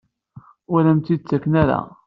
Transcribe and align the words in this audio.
Ur 0.73 0.81
am-tent-id-ttaken 0.91 1.53
ara? 1.61 1.79